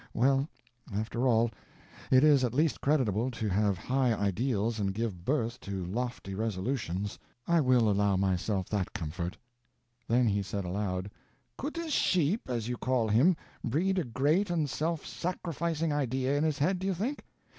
[0.15, 1.51] Well—after all,
[2.09, 7.19] it is at least creditable to have high ideals and give birth to lofty resolutions;
[7.47, 9.37] I will allow myself that comfort."
[10.07, 11.11] Then he said, aloud,
[11.55, 16.43] "Could this sheep, as you call him, breed a great and self sacrificing idea in
[16.45, 17.23] his head, do you think?